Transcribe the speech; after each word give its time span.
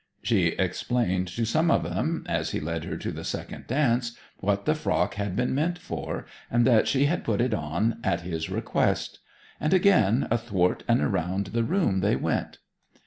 She 0.23 0.45
explained 0.57 1.27
to 1.27 1.45
some 1.45 1.69
of 1.69 1.83
them, 1.83 2.25
as 2.27 2.49
he 2.49 2.59
led 2.59 2.85
her 2.85 2.97
to 2.97 3.11
the 3.11 3.23
second 3.23 3.67
dance, 3.67 4.17
what 4.39 4.65
the 4.65 4.73
frock 4.73 5.13
had 5.13 5.35
been 5.35 5.53
meant 5.53 5.77
for, 5.77 6.25
and 6.49 6.65
that 6.65 6.87
she 6.87 7.05
had 7.05 7.23
put 7.23 7.39
it 7.39 7.53
on 7.53 7.99
at 8.03 8.21
his 8.21 8.49
request. 8.49 9.19
And 9.59 9.75
again 9.75 10.27
athwart 10.31 10.83
and 10.87 11.01
around 11.03 11.47
the 11.53 11.63
room 11.63 11.99
they 11.99 12.15
went. 12.15 12.57